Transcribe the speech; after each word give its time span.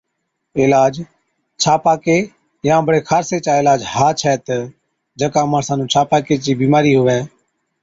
عِلاج، 0.61 0.93
ڇاپاڪي 1.65 2.15
يان 2.69 2.81
بڙي 2.87 3.01
خارسِي 3.09 3.37
چا 3.45 3.51
عِلاج 3.61 3.79
ها 3.93 4.07
ڇَي 4.19 4.35
تہ 4.45 4.57
جڪا 5.19 5.41
ماڻسا 5.51 5.73
نُون 5.77 5.87
ڇاپاڪي 5.93 6.35
چِي 6.43 6.51
بِيمارِي 6.61 6.91
هُوَي 6.99 7.19